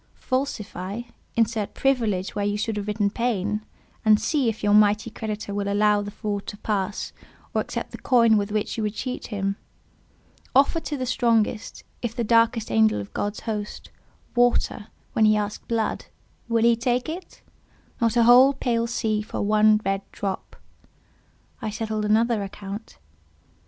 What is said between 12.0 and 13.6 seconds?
the darkest angel of God's